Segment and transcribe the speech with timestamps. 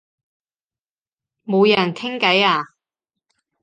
[1.45, 2.63] 冇人傾偈啊